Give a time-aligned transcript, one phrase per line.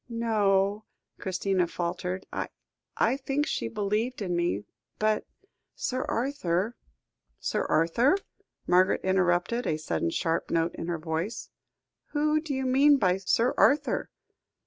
[0.09, 0.85] "No o,"
[1.19, 2.25] Christina faltered.
[2.97, 4.63] "I think she believed in me,
[4.97, 5.27] but
[5.75, 6.75] Sir Arthur"
[7.51, 8.17] "Sir Arthur,"
[8.65, 11.51] Margaret interrupted, a sudden sharp note in her voice;
[12.13, 14.09] "who do you mean by Sir Arthur?"